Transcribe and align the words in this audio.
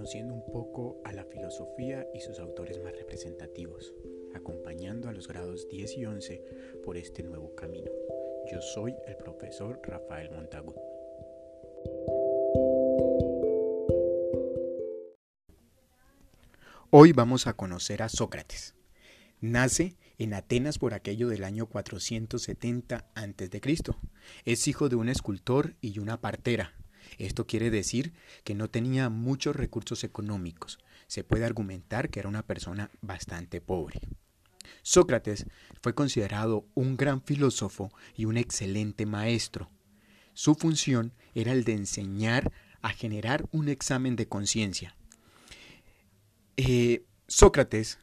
conociendo 0.00 0.32
un 0.32 0.46
poco 0.46 0.98
a 1.04 1.12
la 1.12 1.26
filosofía 1.26 2.08
y 2.14 2.20
sus 2.20 2.38
autores 2.38 2.82
más 2.82 2.96
representativos, 2.96 3.92
acompañando 4.34 5.10
a 5.10 5.12
los 5.12 5.28
grados 5.28 5.68
10 5.68 5.98
y 5.98 6.06
11 6.06 6.44
por 6.82 6.96
este 6.96 7.22
nuevo 7.22 7.54
camino. 7.54 7.90
Yo 8.50 8.62
soy 8.62 8.94
el 9.06 9.18
profesor 9.18 9.78
Rafael 9.84 10.30
Montagut. 10.30 10.74
Hoy 16.88 17.12
vamos 17.12 17.46
a 17.46 17.52
conocer 17.52 18.02
a 18.02 18.08
Sócrates. 18.08 18.74
Nace 19.42 19.98
en 20.16 20.32
Atenas 20.32 20.78
por 20.78 20.94
aquello 20.94 21.28
del 21.28 21.44
año 21.44 21.66
470 21.66 23.10
a.C. 23.14 23.60
Es 24.46 24.66
hijo 24.66 24.88
de 24.88 24.96
un 24.96 25.10
escultor 25.10 25.74
y 25.82 25.98
una 25.98 26.22
partera, 26.22 26.79
esto 27.18 27.46
quiere 27.46 27.70
decir 27.70 28.12
que 28.44 28.54
no 28.54 28.68
tenía 28.68 29.08
muchos 29.08 29.56
recursos 29.56 30.04
económicos. 30.04 30.78
Se 31.06 31.24
puede 31.24 31.44
argumentar 31.44 32.10
que 32.10 32.20
era 32.20 32.28
una 32.28 32.46
persona 32.46 32.90
bastante 33.00 33.60
pobre. 33.60 34.00
Sócrates 34.82 35.46
fue 35.82 35.94
considerado 35.94 36.66
un 36.74 36.96
gran 36.96 37.22
filósofo 37.22 37.90
y 38.16 38.24
un 38.24 38.36
excelente 38.36 39.06
maestro. 39.06 39.70
Su 40.32 40.54
función 40.54 41.12
era 41.34 41.52
el 41.52 41.64
de 41.64 41.72
enseñar 41.72 42.52
a 42.82 42.90
generar 42.90 43.46
un 43.52 43.68
examen 43.68 44.16
de 44.16 44.28
conciencia. 44.28 44.96
Eh, 46.56 47.04
Sócrates 47.26 47.98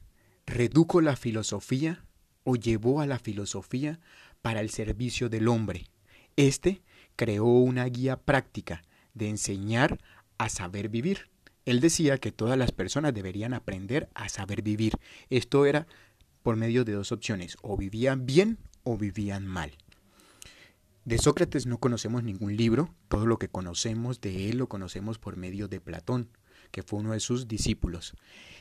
redujo 0.46 1.02
la 1.02 1.16
filosofía 1.16 2.06
o 2.44 2.56
llevó 2.56 3.02
a 3.02 3.08
la 3.08 3.20
filosofía 3.20 4.00
para 4.42 4.62
el 4.62 4.70
servicio 4.70 5.30
del 5.30 5.48
hombre. 5.48 5.88
Este 6.36 6.82
creó 7.16 7.46
una 7.46 7.86
guía 7.86 8.18
práctica 8.22 8.84
de 9.18 9.30
enseñar 9.30 10.00
a 10.38 10.50
saber 10.50 10.90
vivir. 10.90 11.30
Él 11.66 11.82
decía 11.82 12.18
que 12.18 12.32
todas 12.32 12.58
las 12.58 12.72
personas 12.72 13.14
deberían 13.14 13.54
aprender 13.54 14.10
a 14.14 14.30
saber 14.30 14.62
vivir. 14.62 14.94
Esto 15.30 15.66
era 15.66 15.88
por 16.44 16.56
medio 16.56 16.86
de 16.86 16.94
dos 16.94 17.12
opciones, 17.12 17.58
o 17.62 17.76
vivían 17.76 18.26
bien 18.26 18.58
o 18.84 18.98
vivían 18.98 19.46
mal. 19.46 19.78
De 21.04 21.18
Sócrates 21.18 21.66
no 21.66 21.78
conocemos 21.78 22.24
ningún 22.24 22.56
libro, 22.56 22.94
todo 23.08 23.26
lo 23.26 23.38
que 23.38 23.50
conocemos 23.50 24.22
de 24.22 24.50
él 24.50 24.58
lo 24.58 24.68
conocemos 24.68 25.20
por 25.20 25.38
medio 25.38 25.68
de 25.68 25.80
Platón, 25.80 26.30
que 26.72 26.84
fue 26.84 27.00
uno 27.00 27.14
de 27.14 27.20
sus 27.20 27.48
discípulos. 27.48 28.14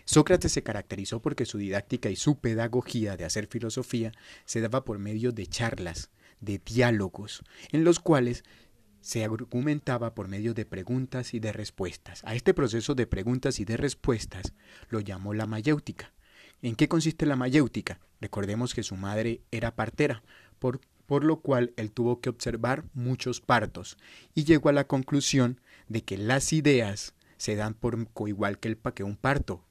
Sócrates 0.04 0.52
se 0.52 0.62
caracterizó 0.62 1.20
porque 1.20 1.44
su 1.44 1.58
didáctica 1.58 2.10
y 2.10 2.16
su 2.16 2.38
pedagogía 2.38 3.16
de 3.16 3.24
hacer 3.24 3.48
filosofía 3.48 4.12
se 4.44 4.60
daba 4.60 4.84
por 4.84 4.98
medio 4.98 5.32
de 5.32 5.46
charlas, 5.46 6.10
de 6.40 6.58
diálogos, 6.64 7.42
en 7.72 7.84
los 7.84 7.98
cuales 7.98 8.44
se 9.06 9.22
argumentaba 9.22 10.16
por 10.16 10.26
medio 10.26 10.52
de 10.52 10.66
preguntas 10.66 11.32
y 11.32 11.38
de 11.38 11.52
respuestas. 11.52 12.24
A 12.24 12.34
este 12.34 12.54
proceso 12.54 12.96
de 12.96 13.06
preguntas 13.06 13.60
y 13.60 13.64
de 13.64 13.76
respuestas 13.76 14.52
lo 14.88 14.98
llamó 14.98 15.32
la 15.32 15.46
mayéutica. 15.46 16.12
¿En 16.60 16.74
qué 16.74 16.88
consiste 16.88 17.24
la 17.24 17.36
mayéutica? 17.36 18.00
Recordemos 18.20 18.74
que 18.74 18.82
su 18.82 18.96
madre 18.96 19.42
era 19.52 19.76
partera, 19.76 20.24
por, 20.58 20.80
por 21.06 21.22
lo 21.22 21.38
cual 21.38 21.72
él 21.76 21.92
tuvo 21.92 22.20
que 22.20 22.30
observar 22.30 22.82
muchos 22.94 23.40
partos 23.40 23.96
y 24.34 24.42
llegó 24.42 24.70
a 24.70 24.72
la 24.72 24.88
conclusión 24.88 25.60
de 25.86 26.02
que 26.02 26.18
las 26.18 26.52
ideas 26.52 27.14
se 27.36 27.54
dan 27.54 27.74
por 27.74 28.08
igual 28.26 28.58
que, 28.58 28.66
el, 28.66 28.78
que 28.92 29.04
un 29.04 29.14
parto. 29.14 29.62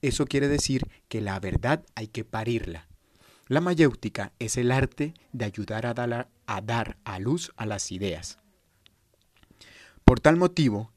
Eso 0.00 0.26
quiere 0.26 0.46
decir 0.46 0.86
que 1.08 1.20
la 1.20 1.40
verdad 1.40 1.84
hay 1.96 2.06
que 2.06 2.22
parirla. 2.22 2.86
La 3.48 3.60
mayéutica 3.60 4.32
es 4.38 4.56
el 4.56 4.70
arte 4.70 5.12
de 5.32 5.44
ayudar 5.44 5.86
a 5.86 5.94
dar, 5.94 6.28
a 6.46 6.60
dar 6.60 6.98
a 7.02 7.18
luz 7.18 7.52
a 7.56 7.66
las 7.66 7.90
ideas. 7.90 8.38
Por 10.04 10.20
tal 10.20 10.36
motivo, 10.36 10.92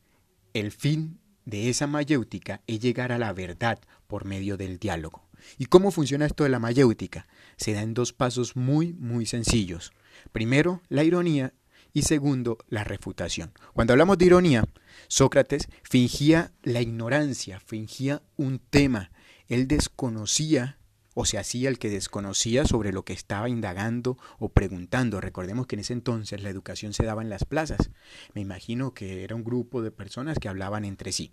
el 0.53 0.72
fin 0.72 1.19
de 1.45 1.69
esa 1.69 1.88
mayéutica 1.88 2.61
es 2.67 2.81
llegar 2.81 3.14
a 3.14 3.17
la 3.17 3.31
verdad 3.31 3.80
por 4.05 4.25
medio 4.25 4.58
del 4.58 4.80
diálogo. 4.80 5.27
¿Y 5.58 5.67
cómo 5.67 5.91
funciona 5.91 6.25
esto 6.25 6.43
de 6.43 6.49
la 6.49 6.59
mayéutica? 6.59 7.26
Se 7.55 7.73
da 7.73 7.83
en 7.83 7.93
dos 7.93 8.11
pasos 8.11 8.58
muy, 8.58 8.93
muy 8.93 9.26
sencillos. 9.26 9.93
Primero, 10.33 10.82
la 10.89 11.05
ironía 11.05 11.54
y 11.93 12.02
segundo, 12.02 12.58
la 12.67 12.83
refutación. 12.83 13.54
Cuando 13.73 13.93
hablamos 13.93 14.17
de 14.17 14.26
ironía, 14.26 14.65
Sócrates 15.08 15.70
fingía 15.83 16.52
la 16.64 16.82
ignorancia, 16.82 17.61
fingía 17.61 18.21
un 18.36 18.59
tema. 18.59 19.11
Él 19.48 19.70
desconocía 19.70 20.77
o 21.20 21.26
se 21.26 21.39
hacía 21.39 21.70
el 21.70 21.80
que 21.80 21.89
desconocía 21.89 22.64
sobre 22.66 22.94
lo 22.94 23.04
que 23.04 23.14
estaba 23.14 23.50
indagando 23.50 24.20
o 24.38 24.50
preguntando. 24.50 25.20
Recordemos 25.20 25.66
que 25.66 25.76
en 25.76 25.80
ese 25.80 25.94
entonces 25.94 26.44
la 26.44 26.52
educación 26.52 26.94
se 26.94 27.05
daba 27.05 27.23
en 27.23 27.30
las 27.32 27.44
plazas. 27.44 27.89
Me 28.36 28.42
imagino 28.42 28.94
que 28.94 29.23
era 29.23 29.36
un 29.36 29.44
grupo 29.44 29.82
de 29.82 29.89
personas 29.89 30.38
que 30.38 30.48
hablaban 30.48 30.86
entre 30.86 31.11
sí. 31.11 31.32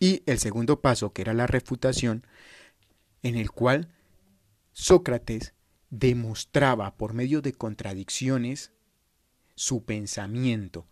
Y 0.00 0.22
el 0.24 0.38
segundo 0.38 0.80
paso, 0.80 1.12
que 1.12 1.20
era 1.20 1.34
la 1.34 1.46
refutación, 1.46 2.26
en 3.22 3.36
el 3.36 3.50
cual 3.50 3.88
Sócrates 4.72 5.52
demostraba 5.90 6.96
por 6.96 7.12
medio 7.12 7.42
de 7.42 7.52
contradicciones 7.52 8.72
su 9.56 9.84
pensamiento, 9.84 10.86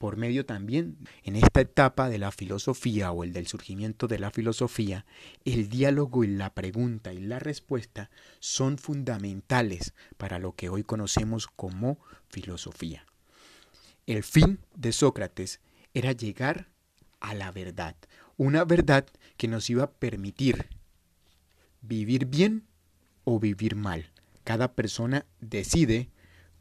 por 0.00 0.16
medio 0.16 0.46
también, 0.46 0.96
en 1.24 1.36
esta 1.36 1.60
etapa 1.60 2.08
de 2.08 2.16
la 2.16 2.30
filosofía 2.30 3.12
o 3.12 3.22
el 3.22 3.34
del 3.34 3.46
surgimiento 3.46 4.08
de 4.08 4.18
la 4.18 4.30
filosofía, 4.30 5.04
el 5.44 5.68
diálogo 5.68 6.24
y 6.24 6.28
la 6.28 6.54
pregunta 6.54 7.12
y 7.12 7.20
la 7.20 7.38
respuesta 7.38 8.08
son 8.38 8.78
fundamentales 8.78 9.92
para 10.16 10.38
lo 10.38 10.56
que 10.56 10.70
hoy 10.70 10.84
conocemos 10.84 11.48
como 11.48 11.98
filosofía. 12.30 13.04
El 14.06 14.22
fin 14.22 14.60
de 14.74 14.92
Sócrates 14.92 15.60
era 15.92 16.12
llegar 16.12 16.70
a 17.20 17.34
la 17.34 17.52
verdad, 17.52 17.94
una 18.38 18.64
verdad 18.64 19.04
que 19.36 19.48
nos 19.48 19.68
iba 19.68 19.84
a 19.84 19.92
permitir 19.92 20.70
vivir 21.82 22.24
bien 22.24 22.64
o 23.24 23.38
vivir 23.38 23.76
mal. 23.76 24.10
Cada 24.44 24.72
persona 24.72 25.26
decide 25.42 26.08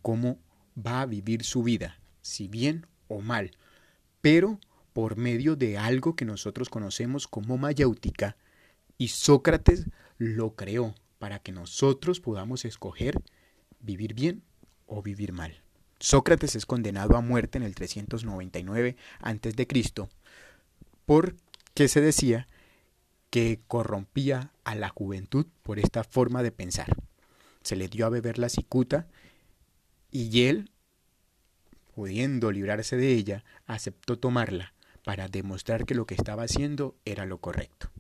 cómo 0.01 0.41
va 0.75 0.99
a 0.99 1.05
vivir 1.05 1.45
su 1.45 1.63
vida, 1.63 2.01
si 2.21 2.49
bien 2.49 2.85
o 3.09 3.19
mal, 3.19 3.51
pero 4.21 4.59
por 4.93 5.17
medio 5.17 5.57
de 5.57 5.77
algo 5.77 6.15
que 6.15 6.23
nosotros 6.23 6.69
conocemos 6.69 7.27
como 7.27 7.57
mayéutica, 7.57 8.37
y 8.97 9.09
Sócrates 9.09 9.87
lo 10.17 10.55
creó 10.55 10.95
para 11.17 11.39
que 11.39 11.51
nosotros 11.51 12.19
podamos 12.19 12.65
escoger 12.65 13.21
vivir 13.79 14.13
bien 14.13 14.43
o 14.87 15.01
vivir 15.01 15.31
mal. 15.31 15.61
Sócrates 15.99 16.55
es 16.55 16.65
condenado 16.65 17.17
a 17.17 17.21
muerte 17.21 17.57
en 17.57 17.63
el 17.63 17.75
399 17.75 18.95
a.C. 19.19 20.07
porque 21.05 21.87
se 21.87 22.01
decía 22.01 22.47
que 23.29 23.61
corrompía 23.67 24.51
a 24.63 24.75
la 24.75 24.89
juventud 24.89 25.45
por 25.63 25.79
esta 25.79 26.03
forma 26.03 26.41
de 26.41 26.51
pensar. 26.51 26.95
Se 27.63 27.75
le 27.75 27.87
dio 27.87 28.05
a 28.05 28.09
beber 28.09 28.39
la 28.39 28.49
cicuta 28.49 29.07
y 30.11 30.45
él 30.45 30.71
pudiendo 31.99 32.53
librarse 32.53 32.95
de 32.95 33.11
ella, 33.11 33.43
aceptó 33.67 34.17
tomarla 34.17 34.73
para 35.03 35.27
demostrar 35.27 35.83
que 35.83 35.95
lo 35.95 36.05
que 36.05 36.15
estaba 36.15 36.43
haciendo 36.43 36.95
era 37.03 37.25
lo 37.25 37.39
correcto. 37.39 37.91